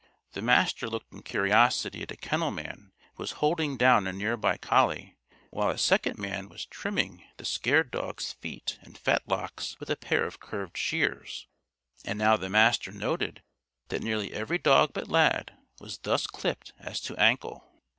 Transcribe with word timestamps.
The 0.31 0.41
Master 0.41 0.87
looked 0.89 1.13
in 1.13 1.21
curiosity 1.21 2.01
at 2.01 2.09
a 2.11 2.15
kennel 2.17 2.49
man 2.49 2.91
who 3.13 3.21
was 3.21 3.33
holding 3.33 3.77
down 3.77 4.07
a 4.07 4.11
nearby 4.13 4.57
collie 4.57 5.15
while 5.51 5.69
a 5.69 5.77
second 5.77 6.17
man 6.17 6.49
was 6.49 6.65
trimming 6.65 7.23
the 7.37 7.45
scared 7.45 7.91
dog's 7.91 8.33
feet 8.33 8.79
and 8.81 8.97
fetlocks 8.97 9.79
with 9.79 9.91
a 9.91 9.95
pair 9.95 10.25
of 10.25 10.39
curved 10.39 10.75
shears; 10.75 11.45
and 12.03 12.17
now 12.17 12.35
the 12.35 12.49
Master 12.49 12.91
noted 12.91 13.43
that 13.89 14.01
nearly 14.01 14.33
every 14.33 14.57
dog 14.57 14.91
but 14.93 15.07
Lad 15.07 15.55
was 15.79 15.99
thus 15.99 16.25
clipped 16.25 16.73
as 16.79 16.99
to 17.01 17.15
ankle. 17.17 17.71